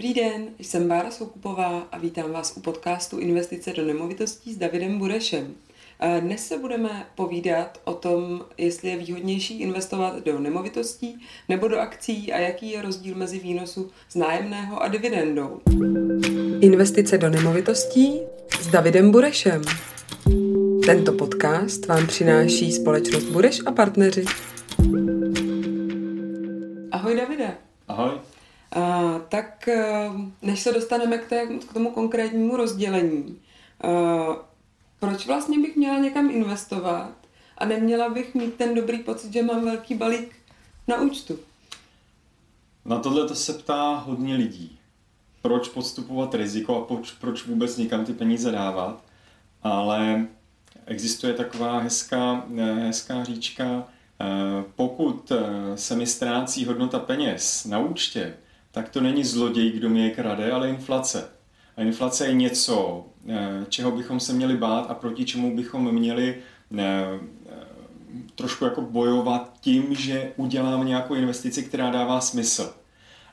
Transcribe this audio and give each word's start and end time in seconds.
Dobrý 0.00 0.14
den, 0.14 0.48
jsem 0.58 0.88
Bára 0.88 1.10
Soukupová 1.10 1.88
a 1.92 1.98
vítám 1.98 2.32
vás 2.32 2.56
u 2.56 2.60
podcastu 2.60 3.18
Investice 3.18 3.72
do 3.72 3.84
nemovitostí 3.84 4.54
s 4.54 4.56
Davidem 4.56 4.98
Burešem. 4.98 5.54
Dnes 6.20 6.46
se 6.46 6.58
budeme 6.58 7.06
povídat 7.14 7.80
o 7.84 7.94
tom, 7.94 8.44
jestli 8.58 8.88
je 8.88 8.96
výhodnější 8.96 9.60
investovat 9.60 10.24
do 10.24 10.38
nemovitostí 10.38 11.20
nebo 11.48 11.68
do 11.68 11.78
akcí 11.78 12.32
a 12.32 12.38
jaký 12.38 12.70
je 12.70 12.82
rozdíl 12.82 13.14
mezi 13.16 13.38
výnosu 13.38 13.90
z 14.08 14.14
nájemného 14.14 14.82
a 14.82 14.88
dividendou. 14.88 15.60
Investice 16.60 17.18
do 17.18 17.30
nemovitostí 17.30 18.20
s 18.60 18.66
Davidem 18.66 19.10
Burešem. 19.10 19.62
Tento 20.86 21.12
podcast 21.12 21.86
vám 21.86 22.06
přináší 22.06 22.72
společnost 22.72 23.24
Bureš 23.24 23.60
a 23.66 23.72
partneři. 23.72 24.24
Ahoj 26.92 27.16
Davide. 27.16 27.56
Ahoj. 27.88 28.10
Uh, 28.76 29.20
tak 29.28 29.68
uh, 29.68 30.20
než 30.42 30.60
se 30.60 30.72
dostaneme 30.72 31.18
k, 31.18 31.28
té, 31.28 31.46
k 31.46 31.72
tomu 31.72 31.90
konkrétnímu 31.90 32.56
rozdělení, 32.56 33.40
uh, 33.84 34.36
proč 35.00 35.26
vlastně 35.26 35.58
bych 35.58 35.76
měla 35.76 35.98
někam 35.98 36.30
investovat 36.30 37.12
a 37.58 37.64
neměla 37.64 38.08
bych 38.08 38.34
mít 38.34 38.54
ten 38.54 38.74
dobrý 38.74 38.98
pocit, 38.98 39.32
že 39.32 39.42
mám 39.42 39.64
velký 39.64 39.94
balík 39.94 40.36
na 40.88 41.00
účtu? 41.00 41.38
Na 42.84 42.98
tohle 42.98 43.28
to 43.28 43.34
se 43.34 43.52
ptá 43.52 43.92
hodně 43.92 44.34
lidí. 44.34 44.78
Proč 45.42 45.68
podstupovat 45.68 46.34
riziko 46.34 46.76
a 46.76 46.84
proč, 46.84 47.12
proč 47.12 47.46
vůbec 47.46 47.76
někam 47.76 48.04
ty 48.04 48.12
peníze 48.12 48.52
dávat? 48.52 49.02
Ale 49.62 50.26
existuje 50.86 51.34
taková 51.34 51.78
hezká, 51.78 52.44
hezká 52.56 53.24
říčka, 53.24 53.84
pokud 54.76 55.32
se 55.74 55.96
mi 55.96 56.06
ztrácí 56.06 56.64
hodnota 56.64 56.98
peněz 56.98 57.64
na 57.64 57.78
účtě, 57.78 58.36
tak 58.72 58.88
to 58.88 59.00
není 59.00 59.24
zloděj, 59.24 59.70
kdo 59.70 59.88
mi 59.88 60.00
je 60.00 60.10
krade, 60.10 60.52
ale 60.52 60.68
inflace. 60.68 61.28
A 61.76 61.82
inflace 61.82 62.26
je 62.26 62.34
něco, 62.34 63.04
eh, 63.28 63.66
čeho 63.68 63.90
bychom 63.90 64.20
se 64.20 64.32
měli 64.32 64.56
bát 64.56 64.90
a 64.90 64.94
proti 64.94 65.24
čemu 65.24 65.56
bychom 65.56 65.92
měli 65.92 66.36
eh, 66.78 67.20
trošku 68.34 68.64
jako 68.64 68.80
bojovat 68.82 69.52
tím, 69.60 69.94
že 69.94 70.32
udělám 70.36 70.86
nějakou 70.86 71.14
investici, 71.14 71.62
která 71.62 71.90
dává 71.90 72.20
smysl. 72.20 72.74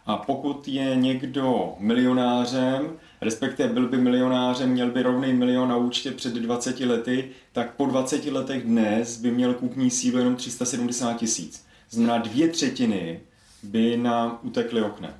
A 0.06 0.18
pokud 0.18 0.68
je 0.68 0.96
někdo 0.96 1.76
milionářem, 1.80 2.92
respektive 3.22 3.70
byl 3.70 3.88
by 3.88 3.98
milionářem, 3.98 4.70
měl 4.70 4.92
by 4.92 5.04
rovný 5.04 5.34
milion 5.34 5.70
na 5.70 5.78
účtě 5.78 6.12
před 6.12 6.34
20 6.34 6.80
lety, 6.80 7.30
tak 7.52 7.76
po 7.76 7.86
20 7.86 8.26
letech 8.26 8.64
dnes 8.64 9.18
by 9.22 9.32
měl 9.32 9.54
kupní 9.54 9.90
sílu 9.92 10.18
jenom 10.18 10.36
370 10.36 11.14
tisíc. 11.14 11.66
Znamená 11.90 12.18
dvě 12.18 12.48
třetiny 12.48 13.20
by 13.64 13.98
nám 13.98 14.40
utekly 14.42 14.82
oknem. 14.82 15.14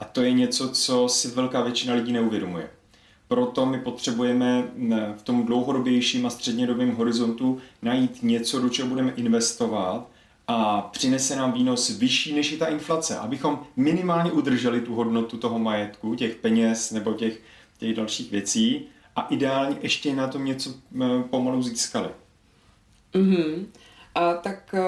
A 0.00 0.04
to 0.04 0.22
je 0.22 0.32
něco, 0.32 0.68
co 0.68 1.08
si 1.08 1.28
velká 1.28 1.62
většina 1.62 1.94
lidí 1.94 2.12
neuvědomuje. 2.12 2.70
Proto 3.28 3.66
my 3.66 3.78
potřebujeme 3.78 4.68
v 5.16 5.22
tom 5.22 5.46
dlouhodobějším 5.46 6.26
a 6.26 6.30
střednědobém 6.30 6.94
horizontu 6.94 7.58
najít 7.82 8.22
něco, 8.22 8.60
do 8.60 8.68
čeho 8.68 8.88
budeme 8.88 9.12
investovat 9.16 10.06
a 10.46 10.82
přinese 10.82 11.36
nám 11.36 11.52
výnos 11.52 11.90
vyšší 11.90 12.34
než 12.34 12.52
je 12.52 12.58
ta 12.58 12.66
inflace, 12.66 13.18
abychom 13.18 13.66
minimálně 13.76 14.32
udrželi 14.32 14.80
tu 14.80 14.94
hodnotu 14.94 15.36
toho 15.36 15.58
majetku, 15.58 16.14
těch 16.14 16.34
peněz 16.34 16.90
nebo 16.90 17.12
těch, 17.12 17.40
těch 17.78 17.96
dalších 17.96 18.30
věcí 18.30 18.86
a 19.16 19.26
ideálně 19.30 19.76
ještě 19.80 20.14
na 20.14 20.28
tom 20.28 20.44
něco 20.44 20.74
pomalu 21.30 21.62
získali. 21.62 22.08
Mm-hmm. 23.14 23.66
A 24.14 24.34
tak 24.34 24.74
eh, 24.74 24.80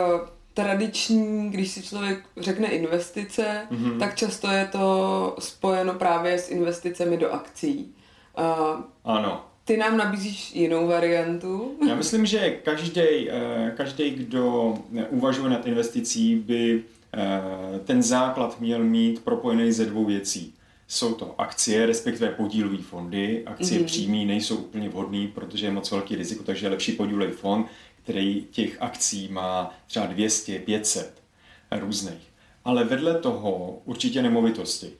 tradiční, 0.54 1.50
když 1.50 1.70
si 1.70 1.82
člověk 1.82 2.24
řekne 2.36 2.68
investice, 2.68 3.66
mm-hmm. 3.70 3.98
tak 3.98 4.16
často 4.16 4.50
je 4.50 4.68
to 4.72 5.36
spojeno 5.38 5.94
právě 5.94 6.38
s 6.38 6.50
investicemi 6.50 7.16
do 7.16 7.32
akcí. 7.32 7.94
Uh, 8.38 8.84
ano. 9.04 9.44
Ty 9.64 9.76
nám 9.76 9.96
nabízíš 9.96 10.54
jinou 10.54 10.86
variantu? 10.86 11.76
Já 11.88 11.94
myslím, 11.94 12.26
že 12.26 12.50
každý, 12.50 13.30
eh, 13.30 13.72
každý, 13.76 14.10
kdo 14.10 14.74
uvažuje 15.10 15.50
nad 15.50 15.66
investicí, 15.66 16.34
by 16.34 16.82
eh, 17.14 17.78
ten 17.84 18.02
základ 18.02 18.60
měl 18.60 18.84
mít 18.84 19.24
propojený 19.24 19.72
ze 19.72 19.86
dvou 19.86 20.04
věcí. 20.04 20.54
Jsou 20.88 21.14
to 21.14 21.34
akcie, 21.40 21.86
respektive 21.86 22.30
podílové 22.30 22.78
fondy. 22.78 23.42
Akcie 23.46 23.80
mm-hmm. 23.80 23.84
přímý 23.84 24.26
nejsou 24.26 24.56
úplně 24.56 24.88
vhodné, 24.88 25.28
protože 25.34 25.66
je 25.66 25.72
moc 25.72 25.90
velký 25.90 26.16
riziko, 26.16 26.44
takže 26.44 26.66
je 26.66 26.70
lepší 26.70 26.92
podílový 26.92 27.32
fond 27.32 27.66
který 28.02 28.46
těch 28.50 28.82
akcí 28.82 29.28
má 29.32 29.74
třeba 29.86 30.06
200, 30.06 30.58
500 30.58 31.22
různých. 31.70 32.32
Ale 32.64 32.84
vedle 32.84 33.14
toho 33.14 33.78
určitě 33.84 34.22
nemovitosti. 34.22 34.92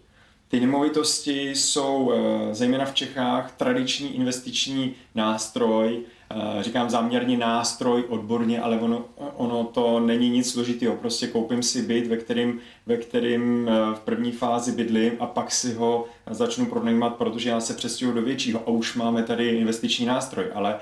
Ty 0.52 0.60
nemovitosti 0.60 1.50
jsou 1.50 2.12
eh, 2.12 2.54
zejména 2.54 2.84
v 2.84 2.94
Čechách 2.94 3.52
tradiční 3.56 4.16
investiční 4.16 4.94
nástroj, 5.14 6.00
eh, 6.30 6.62
říkám 6.62 6.90
záměrně 6.90 7.38
nástroj 7.38 8.04
odborně, 8.08 8.60
ale 8.60 8.78
ono, 8.78 9.04
ono 9.16 9.64
to 9.64 10.00
není 10.00 10.30
nic 10.30 10.52
složitého. 10.52 10.96
Prostě 10.96 11.26
koupím 11.26 11.62
si 11.62 11.82
byt, 11.82 12.06
ve 12.06 12.16
kterým, 12.16 12.60
ve 12.86 12.96
kterým 12.96 13.69
eh, 13.69 13.94
v 13.94 14.00
první 14.00 14.32
fázi 14.32 14.72
bydlím 14.72 15.12
a 15.20 15.26
pak 15.26 15.50
si 15.50 15.74
ho 15.74 16.06
začnu 16.30 16.66
pronajímat, 16.66 17.16
protože 17.16 17.50
já 17.50 17.60
se 17.60 17.74
přestěhuji 17.74 18.14
do 18.14 18.22
většího 18.22 18.60
a 18.60 18.69
už 18.69 18.94
máme 18.94 19.22
tady 19.22 19.48
investiční 19.48 20.06
nástroj. 20.06 20.46
Ale 20.54 20.80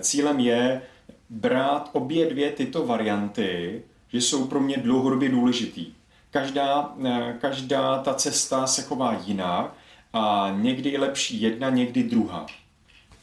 cílem 0.00 0.40
je 0.40 0.82
brát 1.30 1.90
obě 1.92 2.30
dvě 2.30 2.52
tyto 2.52 2.86
varianty, 2.86 3.82
že 4.12 4.18
jsou 4.20 4.46
pro 4.46 4.60
mě 4.60 4.76
dlouhodobě 4.76 5.28
důležitý. 5.28 5.86
Každá, 6.30 6.94
eh, 7.04 7.36
každá 7.40 7.98
ta 7.98 8.14
cesta 8.14 8.66
se 8.66 8.82
chová 8.82 9.22
jinak 9.24 9.74
a 10.12 10.54
někdy 10.60 10.90
je 10.90 10.98
lepší 10.98 11.40
jedna, 11.40 11.70
někdy 11.70 12.02
druhá. 12.02 12.46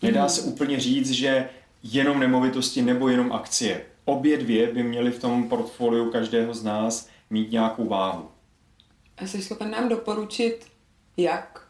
Nedá 0.02 0.22
mhm. 0.22 0.30
se 0.30 0.42
úplně 0.42 0.80
říct, 0.80 1.12
že 1.12 1.50
jenom 1.84 2.20
nemovitosti 2.20 2.82
nebo 2.82 3.10
jenom 3.10 3.32
akcie. 3.32 3.86
Obě 4.06 4.38
dvě 4.38 4.74
by 4.74 4.84
měly 4.84 5.12
v 5.12 5.20
tom 5.20 5.50
portfoliu 5.50 6.12
každého 6.12 6.54
z 6.54 6.64
nás 6.64 7.10
mít 7.30 7.52
nějakou 7.52 7.88
váhu. 7.88 8.30
A 9.18 9.28
jsi 9.28 9.42
schopen 9.42 9.72
nám 9.72 9.90
doporučit, 9.90 10.66
jak 11.18 11.65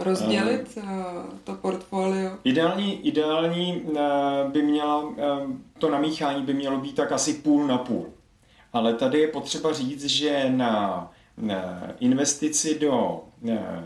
rozdělit 0.00 0.78
uh, 0.78 0.84
to 1.44 1.54
portfolio? 1.54 2.30
Ideální, 2.44 3.06
ideální 3.06 3.80
uh, 3.80 3.98
by 4.52 4.62
měla, 4.62 5.02
uh, 5.02 5.16
to 5.78 5.90
namíchání 5.90 6.42
by 6.42 6.54
mělo 6.54 6.78
být 6.78 6.94
tak 6.94 7.12
asi 7.12 7.34
půl 7.34 7.66
na 7.66 7.78
půl. 7.78 8.06
Ale 8.72 8.94
tady 8.94 9.20
je 9.20 9.28
potřeba 9.28 9.72
říct, 9.72 10.04
že 10.04 10.44
na, 10.50 11.10
investici 12.00 12.78
do 12.78 13.20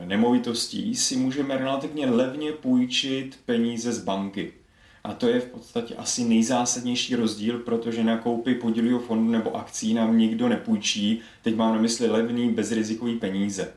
nemovitostí 0.05 0.95
si 0.95 1.17
můžeme 1.17 1.57
relativně 1.57 2.07
levně 2.07 2.53
půjčit 2.53 3.39
peníze 3.47 3.93
z 3.93 4.05
banky. 4.05 4.53
A 5.05 5.15
to 5.15 5.29
je 5.29 5.41
v 5.41 5.47
podstatě 5.47 5.95
asi 5.95 6.25
nejzásadnější 6.25 7.17
rozdíl, 7.17 7.59
protože 7.59 8.05
na 8.05 8.19
koupi 8.19 8.55
podílového 8.55 8.99
fondu 8.99 9.33
nebo 9.33 9.57
akcí 9.57 9.95
nám 9.95 10.19
nikdo 10.19 10.49
nepůjčí. 10.49 11.21
Teď 11.43 11.57
mám 11.57 11.75
na 11.75 11.81
mysli 11.81 12.07
levný, 12.07 12.51
bezrizikový 12.51 13.17
peníze 13.17 13.73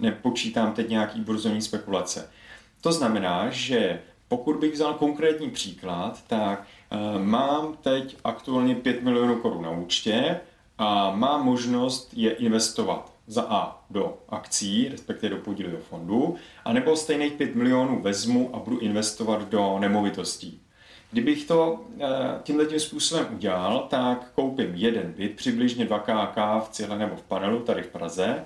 nepočítám 0.00 0.72
teď 0.72 0.88
nějaký 0.88 1.20
burzovní 1.20 1.62
spekulace. 1.62 2.30
To 2.80 2.92
znamená, 2.92 3.50
že 3.50 4.00
pokud 4.28 4.56
bych 4.56 4.72
vzal 4.72 4.94
konkrétní 4.94 5.50
příklad, 5.50 6.24
tak 6.26 6.66
uh, 6.92 7.22
mám 7.22 7.76
teď 7.82 8.16
aktuálně 8.24 8.74
5 8.74 9.02
milionů 9.02 9.36
korun 9.36 9.62
na 9.62 9.70
účtě 9.70 10.40
a 10.78 11.10
mám 11.14 11.44
možnost 11.44 12.10
je 12.16 12.30
investovat 12.30 13.12
za 13.26 13.42
A 13.42 13.84
do 13.90 14.18
akcí, 14.28 14.88
respektive 14.88 15.36
do 15.36 15.42
podílového 15.42 15.82
fondu, 15.82 16.36
anebo 16.64 16.96
stejných 16.96 17.32
5 17.32 17.54
milionů 17.54 18.02
vezmu 18.02 18.50
a 18.52 18.58
budu 18.58 18.78
investovat 18.78 19.48
do 19.48 19.78
nemovitostí. 19.78 20.60
Kdybych 21.10 21.44
to 21.44 21.72
uh, 21.72 22.06
tímhle 22.42 22.66
tím 22.66 22.80
způsobem 22.80 23.26
udělal, 23.32 23.86
tak 23.90 24.32
koupím 24.34 24.74
jeden 24.74 25.12
byt, 25.12 25.36
přibližně 25.36 25.84
2 25.84 25.98
KK 25.98 26.36
v 26.36 26.68
Cihle 26.70 26.98
nebo 26.98 27.16
v 27.16 27.22
panelu 27.22 27.60
tady 27.60 27.82
v 27.82 27.88
Praze, 27.88 28.44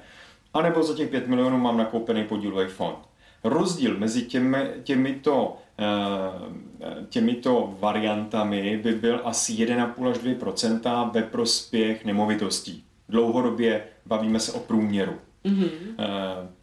anebo 0.54 0.82
za 0.82 0.94
těch 0.94 1.10
5 1.10 1.28
milionů 1.28 1.58
mám 1.58 1.76
nakoupený 1.76 2.24
podílový 2.24 2.66
fond. 2.66 2.98
Rozdíl 3.44 3.98
mezi 3.98 4.22
těmi, 4.22 4.58
těmito, 4.82 5.56
eh, 5.78 7.06
těmito 7.08 7.76
variantami 7.80 8.76
by 8.76 8.92
byl 8.92 9.20
asi 9.24 9.52
1,5 9.52 10.10
až 10.10 10.18
2% 10.18 11.10
ve 11.12 11.22
prospěch 11.22 12.04
nemovitostí. 12.04 12.84
Dlouhodobě 13.08 13.84
bavíme 14.06 14.40
se 14.40 14.52
o 14.52 14.60
průměru. 14.60 15.12
Mm-hmm. 15.44 15.68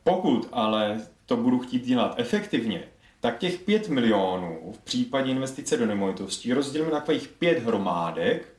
Pokud 0.03 0.49
ale 0.51 1.01
to 1.25 1.37
budu 1.37 1.59
chtít 1.59 1.85
dělat 1.85 2.15
efektivně, 2.17 2.83
tak 3.19 3.37
těch 3.37 3.59
5 3.59 3.89
milionů 3.89 4.71
v 4.71 4.77
případě 4.77 5.31
investice 5.31 5.77
do 5.77 5.85
nemovitostí 5.85 6.53
rozdělíme 6.53 6.91
na 6.91 6.99
takových 6.99 7.27
5 7.27 7.63
hromádek 7.63 8.53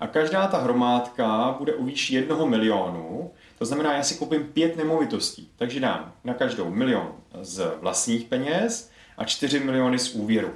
a 0.00 0.06
každá 0.06 0.46
ta 0.46 0.58
hromádka 0.58 1.54
bude 1.58 1.74
u 1.74 1.84
výši 1.84 2.14
1 2.14 2.44
milionu 2.44 3.30
to 3.58 3.64
znamená, 3.64 3.94
já 3.94 4.02
si 4.02 4.14
koupím 4.14 4.44
pět 4.44 4.76
nemovitostí, 4.76 5.50
takže 5.56 5.80
dám 5.80 6.12
na 6.24 6.34
každou 6.34 6.70
milion 6.70 7.12
z 7.42 7.72
vlastních 7.80 8.24
peněz 8.24 8.90
a 9.16 9.24
4 9.24 9.60
miliony 9.60 9.98
z 9.98 10.14
úvěru. 10.14 10.54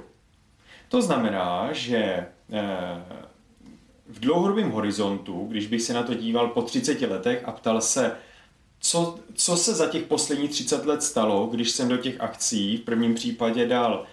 To 0.89 1.01
znamená, 1.01 1.69
že 1.71 1.97
eh, 1.97 2.27
v 4.07 4.19
dlouhodobém 4.19 4.71
horizontu, 4.71 5.47
když 5.51 5.67
bych 5.67 5.81
se 5.81 5.93
na 5.93 6.03
to 6.03 6.13
díval 6.13 6.47
po 6.47 6.61
30 6.61 7.01
letech 7.01 7.41
a 7.45 7.51
ptal 7.51 7.81
se, 7.81 8.11
co, 8.79 9.19
co 9.33 9.57
se 9.57 9.73
za 9.73 9.87
těch 9.87 10.03
posledních 10.03 10.51
30 10.51 10.85
let 10.85 11.03
stalo, 11.03 11.47
když 11.47 11.71
jsem 11.71 11.89
do 11.89 11.97
těch 11.97 12.21
akcí 12.21 12.77
v 12.77 12.81
prvním 12.81 13.15
případě 13.15 13.67
dal 13.67 14.05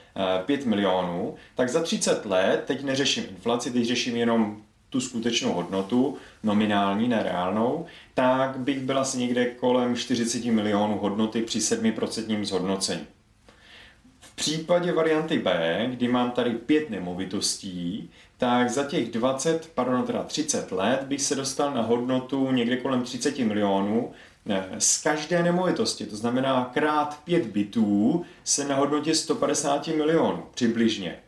5 0.47 0.67
milionů, 0.67 1.35
tak 1.55 1.69
za 1.69 1.83
30 1.83 2.27
let, 2.27 2.65
teď 2.67 2.83
neřeším 2.83 3.25
inflaci, 3.31 3.71
teď 3.71 3.85
řeším 3.85 4.17
jenom 4.17 4.63
tu 4.91 5.01
skutečnou 5.01 5.53
hodnotu, 5.53 6.17
nominální, 6.43 7.09
nereálnou, 7.09 7.87
tak 8.15 8.59
bych 8.59 8.81
byl 8.81 8.99
asi 8.99 9.19
někde 9.19 9.47
kolem 9.47 9.97
40 9.97 10.45
milionů 10.45 10.99
hodnoty 10.99 11.43
při 11.43 11.59
7% 11.59 12.45
zhodnocení. 12.45 13.07
V 14.21 14.35
případě 14.35 14.93
varianty 14.93 15.39
B, 15.39 15.87
kdy 15.91 16.09
mám 16.09 16.31
tady 16.31 16.51
pět 16.51 16.91
nemovitostí, 16.91 18.11
tak 18.39 18.71
za 18.71 18.85
těch 18.85 19.11
20, 19.11 19.71
pardon, 19.75 20.03
teda 20.03 20.23
30 20.23 20.73
let 20.73 21.03
bych 21.03 21.23
se 21.23 21.35
dostal 21.35 21.75
na 21.75 21.83
hodnotu 21.83 22.53
někde 22.53 22.77
kolem 22.77 23.03
30 23.03 23.39
milionů 23.39 24.13
z 24.79 25.03
každé 25.03 25.43
nemovitosti. 25.43 26.07
To 26.07 26.17
znamená 26.17 26.71
krát 26.75 27.21
5 27.25 27.47
bytů 27.47 28.25
se 28.45 28.69
na 28.69 28.77
hodnotě 28.77 29.15
150 29.15 29.87
milionů 29.87 30.43
přibližně. 30.55 31.19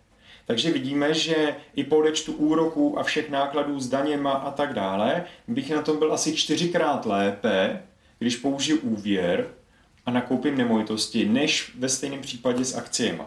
Takže 0.46 0.72
vidíme, 0.72 1.14
že 1.14 1.56
i 1.74 1.84
po 1.84 1.96
odečtu 1.96 2.32
úroků 2.32 2.98
a 2.98 3.02
všech 3.02 3.30
nákladů 3.30 3.80
s 3.80 3.88
daněma 3.88 4.32
a 4.32 4.50
tak 4.50 4.74
dále, 4.74 5.24
bych 5.48 5.70
na 5.70 5.82
tom 5.82 5.98
byl 5.98 6.12
asi 6.12 6.36
čtyřikrát 6.36 7.06
lépe, 7.06 7.82
když 8.18 8.36
použiju 8.36 8.78
úvěr 8.78 9.48
a 10.06 10.10
nakoupím 10.10 10.58
nemovitosti, 10.58 11.28
než 11.28 11.72
ve 11.78 11.88
stejném 11.88 12.20
případě 12.20 12.64
s 12.64 12.74
akciemi. 12.74 13.22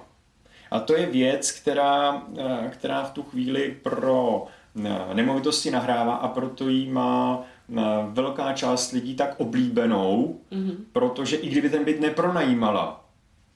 A 0.72 0.80
to 0.80 0.96
je 0.96 1.06
věc, 1.06 1.52
která, 1.52 2.24
eh, 2.38 2.70
která 2.70 3.04
v 3.04 3.12
tu 3.12 3.24
chvíli 3.24 3.78
pro 3.84 4.46
eh, 4.86 5.14
nemovitosti 5.14 5.72
nahrává 5.72 6.16
a 6.16 6.28
proto 6.28 6.70
jí 6.70 6.90
má 6.90 7.44
eh, 7.44 7.82
velká 8.10 8.54
část 8.54 8.92
lidí 8.92 9.16
tak 9.16 9.36
oblíbenou, 9.38 10.40
mm-hmm. 10.52 10.76
protože 10.92 11.36
i 11.36 11.50
kdyby 11.50 11.70
ten 11.70 11.84
byt 11.84 12.00
nepronajímala, 12.00 13.06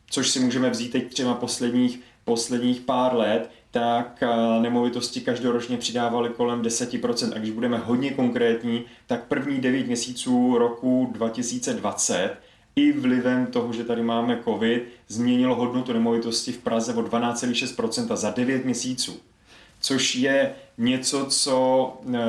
což 0.09 0.29
si 0.29 0.39
můžeme 0.39 0.69
vzít 0.69 0.91
teď 0.91 1.13
třeba 1.13 1.33
posledních 1.33 1.99
posledních 2.29 2.81
pár 2.81 3.15
let, 3.15 3.49
tak 3.71 4.23
eh, 4.23 4.59
nemovitosti 4.59 5.21
každoročně 5.21 5.77
přidávaly 5.77 6.29
kolem 6.29 6.61
10%. 6.61 7.33
A 7.35 7.37
když 7.37 7.51
budeme 7.51 7.77
hodně 7.77 8.11
konkrétní, 8.11 8.83
tak 9.07 9.27
první 9.27 9.61
9 9.61 9.87
měsíců 9.87 10.57
roku 10.57 11.09
2020 11.13 12.37
i 12.75 12.91
vlivem 12.91 13.45
toho, 13.45 13.73
že 13.73 13.83
tady 13.83 14.03
máme 14.03 14.41
COVID, 14.43 14.83
změnilo 15.07 15.55
hodnotu 15.55 15.93
nemovitosti 15.93 16.51
v 16.51 16.57
Praze 16.57 16.93
o 16.93 17.01
12,6% 17.01 18.15
za 18.15 18.29
9 18.29 18.65
měsíců. 18.65 19.19
Což 19.81 20.15
je 20.15 20.55
něco, 20.77 21.25
co 21.25 21.57
eh, 22.13 22.19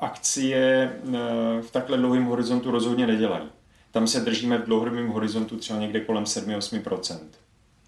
akcie 0.00 0.92
eh, 0.92 1.62
v 1.62 1.70
takhle 1.70 1.96
dlouhém 1.96 2.24
horizontu 2.24 2.70
rozhodně 2.70 3.06
nedělají. 3.06 3.44
Tam 3.90 4.06
se 4.06 4.20
držíme 4.20 4.58
v 4.58 4.64
dlouhodobém 4.64 5.08
horizontu 5.08 5.56
třeba 5.56 5.78
někde 5.78 6.00
kolem 6.00 6.24
7-8%. 6.24 7.18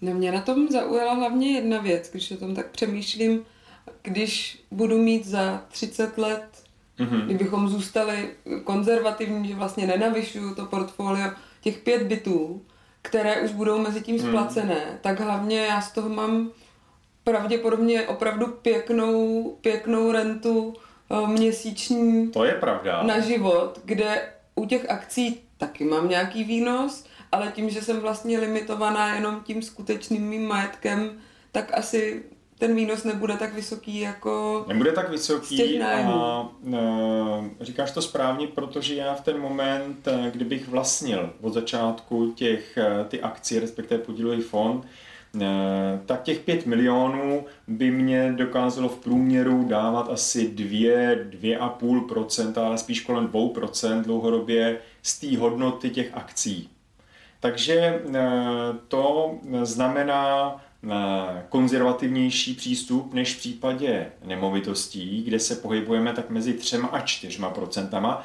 No 0.01 0.13
mě 0.13 0.31
na 0.31 0.41
tom 0.41 0.67
zaujala 0.67 1.13
hlavně 1.13 1.51
jedna 1.51 1.77
věc, 1.77 2.11
když 2.11 2.31
o 2.31 2.37
tom 2.37 2.55
tak 2.55 2.69
přemýšlím, 2.69 3.45
když 4.01 4.63
budu 4.71 4.97
mít 4.97 5.25
za 5.25 5.63
30 5.71 6.17
let, 6.17 6.63
mm-hmm. 6.99 7.25
kdybychom 7.25 7.69
zůstali 7.69 8.29
konzervativní, 8.63 9.47
že 9.47 9.55
vlastně 9.55 9.87
nenavyšuju 9.87 10.55
to 10.55 10.65
portfolio 10.65 11.31
těch 11.61 11.77
pět 11.77 12.03
bytů, 12.03 12.61
které 13.01 13.41
už 13.41 13.51
budou 13.51 13.77
mezi 13.77 14.01
tím 14.01 14.15
mhm. 14.15 14.27
splacené, 14.27 14.85
mm. 14.91 14.97
tak 15.01 15.19
hlavně 15.19 15.59
já 15.59 15.81
z 15.81 15.91
toho 15.91 16.09
mám 16.09 16.51
pravděpodobně 17.23 18.07
opravdu 18.07 18.47
pěknou, 18.47 19.43
pěknou 19.61 20.11
rentu 20.11 20.73
eh, 21.11 21.27
měsíční 21.27 22.31
to 22.31 22.43
je 22.43 22.53
pravda. 22.53 23.03
na 23.03 23.19
život, 23.19 23.79
kde 23.85 24.21
u 24.55 24.65
těch 24.65 24.89
akcí 24.89 25.41
taky 25.57 25.83
mám 25.83 26.09
nějaký 26.09 26.43
výnos, 26.43 27.05
ale 27.31 27.51
tím, 27.55 27.69
že 27.69 27.81
jsem 27.81 27.99
vlastně 27.99 28.39
limitovaná 28.39 29.15
jenom 29.15 29.41
tím 29.43 29.61
skutečným 29.61 30.21
mým 30.21 30.47
majetkem, 30.47 31.11
tak 31.51 31.77
asi 31.77 32.23
ten 32.59 32.75
výnos 32.75 33.03
nebude 33.03 33.37
tak 33.37 33.53
vysoký 33.53 33.99
jako 33.99 34.65
Nebude 34.67 34.91
tak 34.91 35.09
vysoký 35.09 35.81
a 35.81 36.49
e, 36.73 37.65
říkáš 37.65 37.91
to 37.91 38.01
správně, 38.01 38.47
protože 38.47 38.95
já 38.95 39.15
v 39.15 39.21
ten 39.21 39.39
moment, 39.39 40.07
e, 40.07 40.31
kdybych 40.31 40.67
vlastnil 40.67 41.33
od 41.41 41.53
začátku 41.53 42.31
těch, 42.31 42.77
e, 42.77 43.05
ty 43.07 43.21
akcie, 43.21 43.61
respektive 43.61 44.03
podílový 44.03 44.41
fond, 44.41 44.87
tak 46.05 46.23
těch 46.23 46.39
5 46.39 46.65
milionů 46.65 47.45
by 47.67 47.91
mě 47.91 48.31
dokázalo 48.31 48.89
v 48.89 48.97
průměru 48.97 49.63
dávat 49.63 50.09
asi 50.09 50.47
2, 50.47 51.15
2,5%, 51.15 52.65
ale 52.65 52.77
spíš 52.77 53.01
kolem 53.01 53.27
2% 53.27 54.01
dlouhodobě 54.01 54.79
z 55.03 55.19
té 55.19 55.37
hodnoty 55.37 55.89
těch 55.89 56.09
akcí. 56.13 56.69
Takže 57.39 57.75
eh, 57.75 58.19
to 58.87 59.35
znamená 59.63 60.55
eh, 60.83 61.45
konzervativnější 61.49 62.53
přístup 62.53 63.13
než 63.13 63.35
v 63.35 63.37
případě 63.37 64.11
nemovitostí, 64.25 65.23
kde 65.23 65.39
se 65.39 65.55
pohybujeme 65.55 66.13
tak 66.13 66.29
mezi 66.29 66.53
3 66.53 66.77
a 66.91 66.99
4 66.99 67.41
procentama 67.53 68.23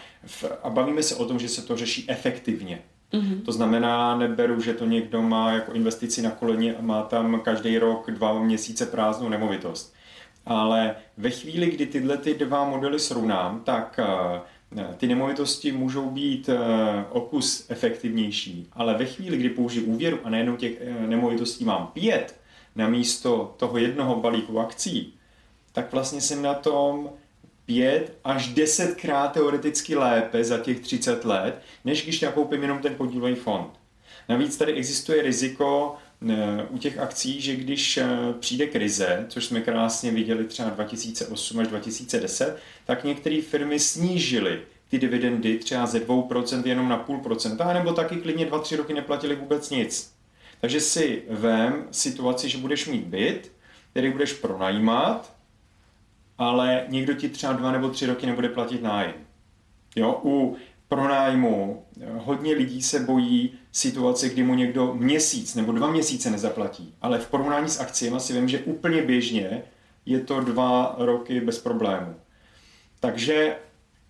a 0.63 0.71
bavíme 0.71 1.03
se 1.03 1.15
o 1.15 1.25
tom, 1.25 1.39
že 1.39 1.49
se 1.49 1.63
to 1.63 1.77
řeší 1.77 2.11
efektivně. 2.11 2.83
Mm-hmm. 3.13 3.43
To 3.43 3.53
znamená, 3.53 4.17
neberu, 4.17 4.61
že 4.61 4.75
to 4.75 4.87
někdo 4.87 5.23
má 5.23 5.53
jako 5.53 5.73
investici 5.73 6.23
na 6.23 6.31
koleni 6.31 6.75
a 6.75 6.83
má 6.83 7.03
tam 7.03 7.41
každý 7.41 7.79
rok 7.79 8.11
dva 8.11 8.43
měsíce 8.43 8.87
prázdnou 8.87 9.29
nemovitost. 9.29 9.95
Ale 10.47 10.97
ve 11.17 11.31
chvíli, 11.31 11.67
kdy 11.71 11.87
tyhle 11.87 12.17
ty 12.17 12.35
dva 12.35 12.65
modely 12.65 12.99
srovnám, 12.99 13.61
tak 13.65 14.01
eh, 14.03 14.41
ty 14.97 15.07
nemovitosti 15.07 15.73
můžou 15.73 16.11
být 16.11 16.49
eh, 16.49 16.59
o 17.11 17.21
kus 17.21 17.67
efektivnější, 17.69 18.69
ale 18.73 18.95
ve 18.95 19.07
chvíli, 19.07 19.37
kdy 19.37 19.49
použiju 19.49 19.87
úvěru 19.87 20.19
a 20.25 20.31
nejenom 20.31 20.57
těch 20.57 20.73
eh, 20.81 21.07
nemovitostí 21.07 21.65
mám 21.65 21.87
pět 21.87 22.41
na 22.77 22.89
místo 22.89 23.55
toho 23.57 23.79
jednoho 23.79 24.21
balíku 24.21 24.61
akcí, 24.61 25.15
tak 25.73 25.93
vlastně 25.93 26.21
jsem 26.21 26.43
na 26.43 26.55
tom 26.55 27.11
pět 27.67 28.19
až 28.25 28.49
desetkrát 28.49 29.33
teoreticky 29.33 29.97
lépe 29.97 30.45
za 30.45 30.59
těch 30.59 30.81
30 30.81 31.25
let, 31.25 31.63
než 31.85 32.03
když 32.03 32.21
nakoupím 32.21 32.63
jenom 32.63 32.79
ten 32.79 32.95
podílový 32.95 33.35
fond. 33.35 33.71
Navíc 34.29 34.57
tady 34.57 34.73
existuje 34.73 35.23
riziko 35.23 35.97
u 36.71 36.79
těch 36.79 36.99
akcí, 36.99 37.41
že 37.41 37.57
když 37.57 37.99
přijde 38.41 38.67
krize, 38.67 39.27
což 39.29 39.45
jsme 39.45 39.61
krásně 39.61 40.11
viděli 40.11 40.45
třeba 40.45 40.71
2008 40.71 41.59
až 41.59 41.69
2010, 41.69 42.59
tak 42.85 43.05
některé 43.05 43.43
firmy 43.43 43.79
snížily 43.79 44.61
ty 44.89 44.99
dividendy 44.99 45.59
třeba 45.59 45.87
ze 45.87 45.99
2% 45.99 46.67
jenom 46.67 46.89
na 46.89 46.97
půl 46.97 47.19
procenta, 47.19 47.73
nebo 47.73 47.93
taky 47.93 48.17
klidně 48.17 48.47
2-3 48.47 48.77
roky 48.77 48.95
neplatili 48.95 49.37
vůbec 49.37 49.71
nic. 49.71 50.15
Takže 50.61 50.81
si 50.81 51.23
vem 51.31 51.85
situaci, 51.91 52.49
že 52.49 52.59
budeš 52.59 52.87
mít 52.87 53.05
byt, 53.05 53.53
který 53.91 54.11
budeš 54.11 54.33
pronajímat, 54.33 55.35
ale 56.39 56.85
někdo 56.89 57.15
ti 57.15 57.29
třeba 57.29 57.53
dva 57.53 57.73
nebo 57.73 57.89
tři 57.89 58.07
roky 58.07 58.27
nebude 58.27 58.49
platit 58.49 58.83
nájem. 58.83 59.15
Jo, 59.97 60.21
u 60.25 60.57
pronájmu 60.95 61.83
hodně 62.17 62.55
lidí 62.55 62.83
se 62.83 63.01
bojí 63.01 63.53
situace, 63.73 64.29
kdy 64.29 64.43
mu 64.43 64.55
někdo 64.55 64.95
měsíc 64.95 65.55
nebo 65.55 65.73
dva 65.73 65.91
měsíce 65.91 66.31
nezaplatí. 66.31 66.95
Ale 67.03 67.19
v 67.19 67.29
porovnání 67.29 67.69
s 67.69 67.81
akciemi 67.81 68.21
si 68.21 68.33
vím, 68.33 68.49
že 68.49 68.59
úplně 68.59 69.03
běžně 69.03 69.63
je 70.07 70.21
to 70.21 70.41
dva 70.41 70.95
roky 70.99 71.41
bez 71.41 71.59
problému. 71.59 72.15
Takže 73.01 73.57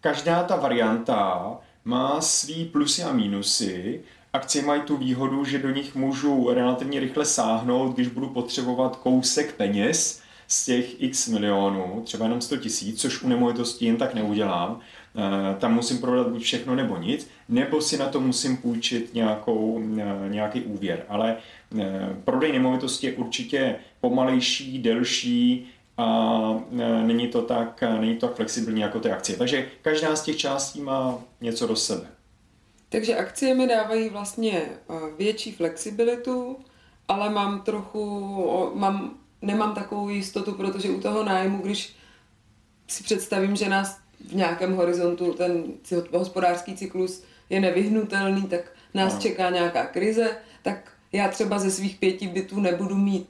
každá 0.01 0.43
ta 0.43 0.57
varianta 0.57 1.51
má 1.85 2.21
svý 2.21 2.65
plusy 2.65 3.03
a 3.03 3.13
mínusy. 3.13 4.01
Akcie 4.33 4.65
mají 4.65 4.83
tu 4.83 4.97
výhodu, 4.97 5.45
že 5.45 5.59
do 5.59 5.71
nich 5.71 5.95
můžu 5.95 6.51
relativně 6.55 7.01
rychle 7.01 7.25
sáhnout, 7.25 7.95
když 7.95 8.09
budu 8.09 8.29
potřebovat 8.29 8.97
kousek 8.97 9.55
peněz 9.55 10.24
z 10.49 10.65
těch 10.65 11.03
x 11.03 11.29
milionů, 11.29 12.03
třeba 12.05 12.25
jenom 12.25 12.41
100 12.41 12.57
tisíc, 12.57 13.01
což 13.01 13.23
u 13.23 13.29
nemovitosti 13.29 13.87
jen 13.87 13.97
tak 13.97 14.15
neudělám. 14.15 14.81
Eh, 15.17 15.57
tam 15.61 15.75
musím 15.75 15.99
prodat 15.99 16.29
buď 16.29 16.43
všechno 16.43 16.75
nebo 16.75 16.97
nic, 16.97 17.29
nebo 17.49 17.81
si 17.81 17.99
na 17.99 18.09
to 18.09 18.21
musím 18.21 18.57
půjčit 18.57 19.15
nějakou, 19.15 19.83
eh, 19.99 20.29
nějaký 20.29 20.63
úvěr. 20.63 21.05
Ale 21.09 21.37
eh, 21.81 22.17
prodej 22.25 22.53
nemovitosti 22.53 23.07
je 23.07 23.13
určitě 23.13 23.77
pomalejší, 24.01 24.79
delší, 24.79 25.67
a 25.97 26.65
není 27.03 27.29
to 27.29 27.43
tak, 27.43 27.85
není 28.01 28.17
to 28.17 28.27
tak 28.27 28.37
flexibilní 28.37 28.81
jako 28.81 29.01
ty 29.01 29.11
akcie. 29.11 29.39
Takže 29.39 29.67
každá 29.83 30.17
z 30.17 30.23
těch 30.23 30.37
částí 30.37 30.81
má 30.81 31.19
něco 31.41 31.67
do 31.67 31.77
sebe. 31.77 32.07
Takže 32.89 33.17
akcie 33.17 33.55
mi 33.55 33.69
dávají 33.69 34.09
vlastně 34.09 34.63
větší 35.19 35.53
flexibilitu, 35.53 36.57
ale 37.09 37.31
mám 37.31 37.61
trochu, 37.61 38.73
mám, 38.75 39.19
nemám 39.45 39.75
takovou 39.75 40.09
jistotu, 40.09 40.53
protože 40.53 40.91
u 40.91 41.01
toho 41.01 41.25
nájmu, 41.25 41.59
když 41.63 41.97
si 42.89 43.03
představím, 43.03 43.57
že 43.57 43.69
nás 43.69 43.99
v 44.29 44.35
nějakém 44.35 44.77
horizontu 44.77 45.33
ten 45.33 45.65
hospodářský 46.13 46.77
cyklus 46.77 47.23
je 47.51 47.61
nevyhnutelný, 47.61 48.43
tak 48.43 48.61
nás 48.95 49.15
no. 49.15 49.21
čeká 49.21 49.51
nějaká 49.51 49.87
krize, 49.87 50.37
tak 50.63 50.93
já 51.13 51.29
třeba 51.29 51.59
ze 51.59 51.71
svých 51.71 51.97
pěti 51.97 52.29
bytů 52.29 52.61
nebudu 52.61 52.97
mít 52.97 53.29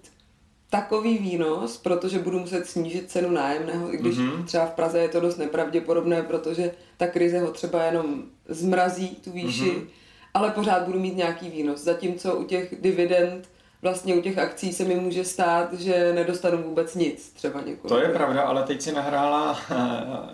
takový 0.71 1.18
výnos, 1.18 1.76
protože 1.76 2.18
budu 2.18 2.38
muset 2.38 2.66
snížit 2.66 3.11
cenu 3.11 3.30
nájemného, 3.30 3.94
i 3.94 3.97
když 3.97 4.16
mm-hmm. 4.16 4.44
třeba 4.44 4.66
v 4.66 4.75
Praze 4.75 4.99
je 4.99 5.09
to 5.09 5.21
dost 5.21 5.37
nepravděpodobné, 5.37 6.23
protože 6.23 6.71
ta 6.97 7.06
krize 7.06 7.40
ho 7.40 7.50
třeba 7.50 7.85
jenom 7.85 8.23
zmrazí 8.49 9.09
tu 9.09 9.30
výši, 9.30 9.71
mm-hmm. 9.71 9.87
ale 10.35 10.50
pořád 10.50 10.83
budu 10.83 11.00
mít 11.00 11.16
nějaký 11.16 11.50
výnos. 11.50 11.80
Zatímco 11.80 12.35
u 12.35 12.44
těch 12.44 12.75
dividend 12.80 13.49
vlastně 13.84 14.14
u 14.14 14.20
těch 14.20 14.38
akcí 14.38 14.72
se 14.72 14.84
mi 14.84 14.94
může 14.94 15.24
stát, 15.24 15.72
že 15.72 16.12
nedostanu 16.12 16.62
vůbec 16.62 16.94
nic, 16.94 17.30
třeba 17.30 17.60
několik. 17.60 17.88
To 17.88 17.98
je 17.98 18.08
pravda, 18.08 18.42
ale 18.42 18.62
teď 18.62 18.82
si 18.82 18.92
nahrála 18.92 19.60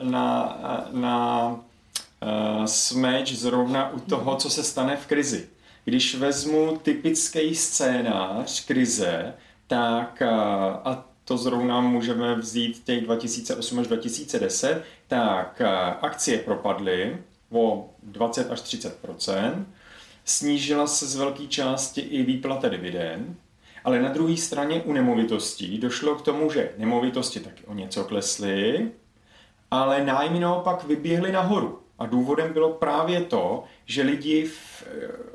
na, 0.03 0.59
na 0.93 1.51
uh, 1.51 2.65
smeč 2.65 3.33
zrovna 3.33 3.91
u 3.91 4.01
toho, 4.01 4.37
co 4.37 4.51
se 4.51 4.63
stane 4.63 4.97
v 4.97 5.07
krizi. 5.07 5.49
Když 5.85 6.15
vezmu 6.15 6.79
typický 6.83 7.55
scénář 7.55 8.67
krize, 8.67 9.35
tak 9.67 10.23
a 10.85 11.05
to 11.25 11.39
zrovna 11.39 11.81
můžeme 11.81 12.35
vzít 12.35 12.85
těch 12.85 13.05
2008 13.05 13.79
až 13.79 13.87
2010, 13.87 14.83
tak 15.09 15.63
akcie 16.01 16.39
propadly 16.39 17.19
o 17.53 17.91
20 18.03 18.51
až 18.51 18.61
30 18.61 18.99
Snížila 20.31 20.87
se 20.87 21.07
z 21.07 21.17
velké 21.17 21.47
části 21.47 22.01
i 22.01 22.23
výplata 22.23 22.69
dividend, 22.69 23.39
ale 23.85 24.03
na 24.03 24.09
druhé 24.09 24.37
straně 24.37 24.83
u 24.83 24.93
nemovitostí 24.93 25.79
došlo 25.79 26.15
k 26.15 26.23
tomu, 26.23 26.51
že 26.51 26.71
nemovitosti 26.79 27.41
taky 27.41 27.65
o 27.65 27.75
něco 27.75 28.05
klesly, 28.05 28.91
ale 29.71 30.05
nájmy 30.05 30.41
naopak 30.41 30.85
vyběhly 30.85 31.33
nahoru. 31.33 31.79
A 31.99 32.07
důvodem 32.07 32.53
bylo 32.53 32.73
právě 32.73 33.21
to, 33.21 33.65
že 33.85 34.03
lidi 34.03 34.45
v, 34.45 34.85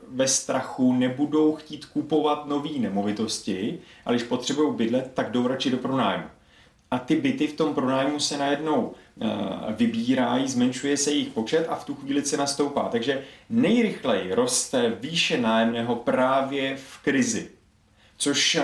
ve 0.07 0.27
strachu 0.27 0.93
nebudou 0.93 1.55
chtít 1.55 1.85
kupovat 1.85 2.45
nové 2.45 2.79
nemovitosti, 2.79 3.79
ale 4.05 4.15
když 4.15 4.27
potřebují 4.27 4.75
bydlet, 4.75 5.11
tak 5.13 5.31
jdou 5.31 5.47
radši 5.47 5.71
do 5.71 5.77
pronájmu. 5.77 6.25
A 6.91 6.99
ty 6.99 7.15
byty 7.15 7.47
v 7.47 7.53
tom 7.53 7.75
pronájmu 7.75 8.19
se 8.19 8.37
najednou 8.37 8.95
Eh, 9.21 9.73
vybírají, 9.73 10.47
zmenšuje 10.47 10.97
se 10.97 11.11
jejich 11.11 11.27
počet 11.27 11.65
a 11.69 11.75
v 11.75 11.85
tu 11.85 11.95
chvíli 11.95 12.21
cena 12.21 12.47
stoupá. 12.47 12.89
Takže 12.91 13.23
nejrychleji 13.49 14.33
roste 14.33 14.89
výše 14.99 15.37
nájemného 15.37 15.95
právě 15.95 16.75
v 16.75 16.97
krizi. 17.03 17.49
Což, 18.17 18.55
eh, 18.55 18.63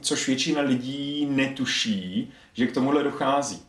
což 0.00 0.26
většina 0.26 0.60
lidí 0.60 1.26
netuší, 1.30 2.32
že 2.52 2.66
k 2.66 2.74
tomuhle 2.74 3.02
dochází. 3.02 3.62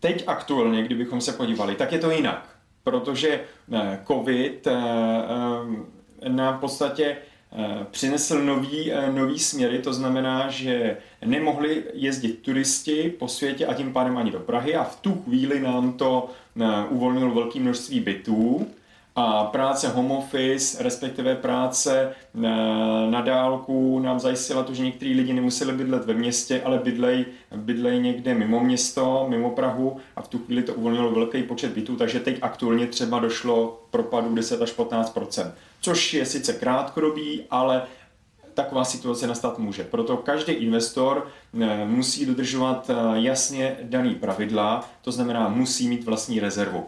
Teď 0.00 0.24
aktuálně, 0.26 0.82
kdybychom 0.82 1.20
se 1.20 1.32
podívali, 1.32 1.74
tak 1.74 1.92
je 1.92 1.98
to 1.98 2.10
jinak. 2.10 2.56
Protože 2.82 3.40
eh, 3.72 4.00
COVID 4.06 4.68
na 6.28 6.52
podstatě 6.52 7.16
přinesl 7.90 8.44
nový, 8.44 8.92
eh, 8.92 9.12
nový 9.12 9.38
směry, 9.38 9.78
to 9.78 9.92
znamená, 9.92 10.50
že 10.50 10.96
nemohli 11.24 11.84
jezdit 11.92 12.32
turisti 12.42 13.14
po 13.18 13.28
světě 13.28 13.66
a 13.66 13.74
tím 13.74 13.92
pádem 13.92 14.16
ani 14.16 14.30
do 14.30 14.40
Prahy 14.40 14.74
a 14.74 14.84
v 14.84 15.00
tu 15.00 15.14
chvíli 15.14 15.60
nám 15.60 15.92
to 15.92 16.30
eh, 16.60 16.64
uvolnilo 16.88 17.34
velké 17.34 17.60
množství 17.60 18.00
bytů 18.00 18.66
a 19.16 19.44
práce 19.44 19.88
home 19.88 20.10
office, 20.10 20.82
respektive 20.82 21.34
práce 21.34 22.12
na 23.10 23.20
dálku 23.20 23.98
nám 23.98 24.20
zajistila 24.20 24.62
to, 24.62 24.74
že 24.74 24.84
některý 24.84 25.14
lidi 25.14 25.32
nemuseli 25.32 25.72
bydlet 25.72 26.04
ve 26.04 26.14
městě, 26.14 26.62
ale 26.64 26.78
bydlej, 26.78 27.24
bydlej 27.56 28.00
někde 28.00 28.34
mimo 28.34 28.60
město, 28.60 29.26
mimo 29.28 29.50
Prahu 29.50 29.96
a 30.16 30.22
v 30.22 30.28
tu 30.28 30.38
chvíli 30.38 30.62
to 30.62 30.74
uvolnilo 30.74 31.10
velký 31.10 31.42
počet 31.42 31.72
bytů, 31.72 31.96
takže 31.96 32.20
teď 32.20 32.38
aktuálně 32.42 32.86
třeba 32.86 33.18
došlo 33.18 33.80
k 33.88 33.90
propadu 33.90 34.34
10 34.34 34.62
až 34.62 34.76
15% 34.76 35.52
což 35.84 36.14
je 36.14 36.26
sice 36.26 36.52
krátkodobý, 36.52 37.42
ale 37.50 37.82
taková 38.54 38.84
situace 38.84 39.26
nastat 39.26 39.58
může. 39.58 39.84
Proto 39.84 40.16
každý 40.16 40.52
investor 40.52 41.28
eh, 41.60 41.84
musí 41.84 42.26
dodržovat 42.26 42.90
eh, 42.90 42.94
jasně 43.14 43.76
daný 43.82 44.14
pravidla, 44.14 44.90
to 45.02 45.12
znamená 45.12 45.48
musí 45.48 45.88
mít 45.88 46.04
vlastní 46.04 46.40
rezervu. 46.40 46.86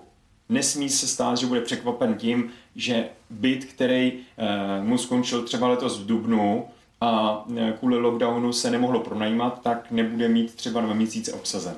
Nesmí 0.49 0.88
se 0.88 1.07
stát, 1.07 1.38
že 1.38 1.47
bude 1.47 1.61
překvapen 1.61 2.15
tím, 2.15 2.50
že 2.76 3.09
byt, 3.31 3.65
který 3.65 4.12
eh, 4.38 4.83
mu 4.83 4.99
skončil 4.99 5.43
třeba 5.43 5.69
letos 5.69 6.00
v 6.00 6.07
Dubnu 6.07 6.69
a 7.00 7.45
kvůli 7.79 7.99
lockdownu 7.99 8.53
se 8.53 8.71
nemohlo 8.71 9.00
pronajímat, 9.00 9.62
tak 9.62 9.91
nebude 9.91 10.29
mít 10.29 10.55
třeba 10.55 10.81
dva 10.81 10.95
měsíce 10.95 11.33
obsazen. 11.33 11.75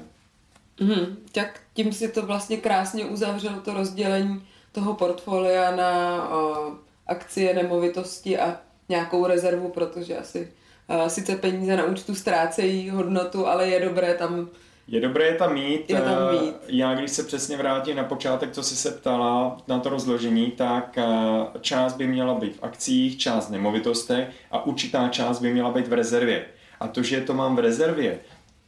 Mm, 0.80 1.16
tak 1.32 1.60
tím 1.74 1.92
si 1.92 2.08
to 2.08 2.26
vlastně 2.26 2.56
krásně 2.56 3.04
uzavřel 3.04 3.60
to 3.64 3.74
rozdělení 3.74 4.42
toho 4.72 4.94
portfolia 4.94 5.76
na 5.76 6.22
uh, 6.28 6.74
akcie, 7.06 7.54
nemovitosti 7.54 8.38
a 8.38 8.60
nějakou 8.88 9.26
rezervu, 9.26 9.68
protože 9.68 10.18
asi 10.18 10.52
uh, 10.88 11.06
sice 11.06 11.36
peníze 11.36 11.76
na 11.76 11.84
účtu 11.84 12.14
ztrácejí 12.14 12.90
hodnotu, 12.90 13.46
ale 13.46 13.68
je 13.68 13.80
dobré 13.80 14.14
tam 14.14 14.48
je 14.88 15.00
dobré 15.00 15.24
je 15.24 15.34
tam 15.34 15.54
mít. 15.54 15.90
Je 15.90 16.00
tam 16.00 16.32
mít. 16.32 16.54
Já 16.68 16.94
když 16.94 17.10
se 17.10 17.22
přesně 17.22 17.56
vrátím 17.56 17.96
na 17.96 18.04
počátek, 18.04 18.52
co 18.52 18.62
jsi 18.62 18.76
se 18.76 18.90
ptala 18.90 19.56
na 19.68 19.78
to 19.78 19.88
rozložení, 19.88 20.50
tak 20.50 20.98
část 21.60 21.96
by 21.96 22.06
měla 22.06 22.34
být 22.34 22.56
v 22.56 22.64
akcích, 22.64 23.18
část 23.18 23.48
v 23.48 23.52
nemovitostech 23.52 24.28
a 24.50 24.66
určitá 24.66 25.08
část 25.08 25.40
by 25.40 25.52
měla 25.52 25.70
být 25.70 25.88
v 25.88 25.92
rezervě. 25.92 26.44
A 26.80 26.88
to, 26.88 27.02
že 27.02 27.20
to 27.20 27.34
mám 27.34 27.56
v 27.56 27.58
rezervě, 27.58 28.18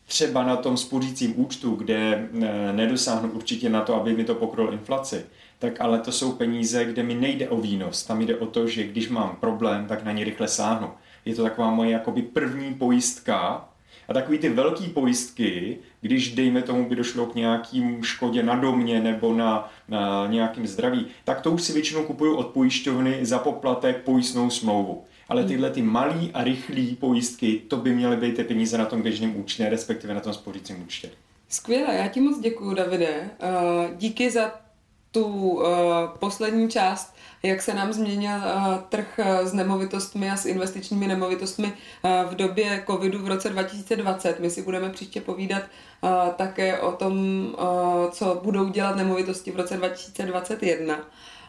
třeba 0.06 0.42
na 0.42 0.56
tom 0.56 0.76
spořícím 0.76 1.40
účtu, 1.40 1.74
kde 1.74 1.96
e, 1.96 2.28
nedosáhnu 2.72 3.30
určitě 3.30 3.68
na 3.68 3.80
to, 3.80 3.94
aby 3.94 4.16
mi 4.16 4.24
to 4.24 4.34
pokryl 4.34 4.72
inflaci, 4.72 5.24
tak 5.58 5.80
ale 5.80 5.98
to 5.98 6.12
jsou 6.12 6.32
peníze, 6.32 6.84
kde 6.84 7.02
mi 7.02 7.14
nejde 7.14 7.48
o 7.48 7.56
výnos. 7.56 8.04
Tam 8.04 8.20
jde 8.20 8.36
o 8.36 8.46
to, 8.46 8.66
že 8.66 8.84
když 8.84 9.08
mám 9.08 9.36
problém, 9.40 9.86
tak 9.86 10.04
na 10.04 10.12
ně 10.12 10.24
rychle 10.24 10.48
sáhnu. 10.48 10.90
Je 11.24 11.34
to 11.34 11.42
taková 11.42 11.70
moje 11.70 11.90
jakoby 11.90 12.22
první 12.22 12.74
pojistka, 12.74 13.69
a 14.10 14.14
takový 14.14 14.38
ty 14.38 14.48
velké 14.48 14.84
pojistky, 14.84 15.78
když 16.00 16.34
dejme 16.34 16.62
tomu 16.62 16.88
by 16.88 16.96
došlo 16.96 17.26
k 17.26 17.34
nějakým 17.34 18.04
škodě 18.04 18.42
na 18.42 18.54
domě 18.54 19.00
nebo 19.00 19.34
na, 19.34 19.72
na 19.88 20.26
nějakým 20.26 20.66
zdraví, 20.66 21.06
tak 21.24 21.40
to 21.40 21.50
už 21.50 21.62
si 21.62 21.72
většinou 21.72 22.02
kupuju 22.02 22.36
od 22.36 22.46
pojišťovny 22.46 23.26
za 23.26 23.38
poplatek 23.38 23.96
pojistnou 23.96 24.50
smlouvu. 24.50 25.04
Ale 25.28 25.44
tyhle 25.44 25.70
ty 25.70 25.82
malý 25.82 26.30
a 26.34 26.44
rychlý 26.44 26.96
pojistky, 26.96 27.62
to 27.68 27.76
by 27.76 27.94
měly 27.94 28.16
být 28.16 28.36
ty 28.36 28.44
peníze 28.44 28.78
na 28.78 28.84
tom 28.84 29.02
běžném 29.02 29.36
účtě, 29.36 29.68
respektive 29.68 30.14
na 30.14 30.20
tom 30.20 30.32
spořícím 30.32 30.82
účtě. 30.82 31.10
Skvěle, 31.48 31.94
já 31.94 32.08
ti 32.08 32.20
moc 32.20 32.40
děkuji, 32.40 32.74
Davide. 32.74 33.30
Díky 33.96 34.30
za 34.30 34.60
tu 35.10 35.24
uh, 35.24 35.64
poslední 36.18 36.70
část, 36.70 37.14
jak 37.42 37.62
se 37.62 37.74
nám 37.74 37.92
změnil 37.92 38.36
uh, 38.36 38.74
trh 38.88 39.18
uh, 39.18 39.26
s 39.26 39.52
nemovitostmi 39.52 40.30
a 40.30 40.36
s 40.36 40.46
investičními 40.46 41.06
nemovitostmi 41.06 41.66
uh, 41.66 42.32
v 42.32 42.34
době 42.34 42.84
covidu 42.86 43.18
v 43.18 43.28
roce 43.28 43.48
2020. 43.48 44.40
My 44.40 44.50
si 44.50 44.62
budeme 44.62 44.90
příště 44.90 45.20
povídat 45.20 45.62
uh, 45.62 46.10
také 46.36 46.78
o 46.78 46.92
tom, 46.92 47.14
uh, 47.52 48.10
co 48.10 48.40
budou 48.42 48.68
dělat 48.68 48.96
nemovitosti 48.96 49.50
v 49.50 49.56
roce 49.56 49.76
2021. 49.76 50.96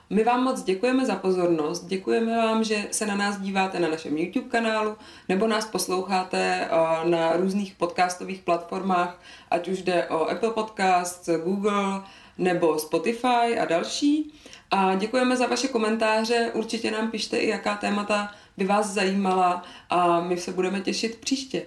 My 0.09 0.23
vám 0.23 0.43
moc 0.43 0.63
děkujeme 0.63 1.05
za 1.05 1.15
pozornost, 1.15 1.85
děkujeme 1.85 2.37
vám, 2.37 2.63
že 2.63 2.87
se 2.91 3.05
na 3.05 3.15
nás 3.15 3.39
díváte 3.39 3.79
na 3.79 3.87
našem 3.87 4.17
YouTube 4.17 4.49
kanálu 4.49 4.95
nebo 5.29 5.47
nás 5.47 5.65
posloucháte 5.65 6.69
na 7.03 7.37
různých 7.37 7.73
podcastových 7.73 8.41
platformách, 8.41 9.19
ať 9.51 9.67
už 9.67 9.81
jde 9.81 10.05
o 10.07 10.29
Apple 10.29 10.49
Podcasts, 10.49 11.29
Google, 11.43 12.01
nebo 12.41 12.79
Spotify 12.79 13.59
a 13.59 13.65
další. 13.65 14.33
A 14.71 14.95
děkujeme 14.95 15.37
za 15.37 15.47
vaše 15.47 15.67
komentáře, 15.67 16.51
určitě 16.53 16.91
nám 16.91 17.11
pište 17.11 17.37
i 17.37 17.49
jaká 17.49 17.75
témata 17.75 18.31
by 18.57 18.65
vás 18.65 18.87
zajímala 18.87 19.63
a 19.89 20.21
my 20.21 20.37
se 20.37 20.51
budeme 20.51 20.81
těšit 20.81 21.15
příště. 21.15 21.65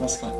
Naschle. 0.00 0.32